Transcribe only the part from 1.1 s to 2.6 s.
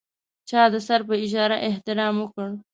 اشاره احترام وکړ.